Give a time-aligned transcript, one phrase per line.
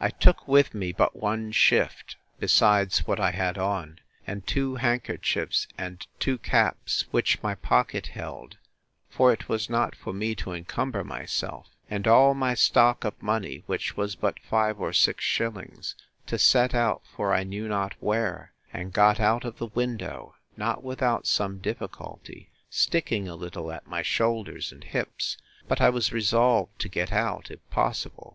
[0.00, 5.68] I took with me but one shift, besides what I had on, and two handkerchiefs,
[5.76, 8.56] and two caps, which my pocket held,
[9.10, 13.62] (for it was not for me to encumber myself,) and all my stock of money,
[13.66, 15.94] which was but five or six shillings,
[16.28, 20.82] to set out for I knew not where; and got out of the window, not
[20.82, 25.36] without some difficulty, sticking a little at my shoulders and hips;
[25.68, 28.22] but I was resolved to get out, if possible.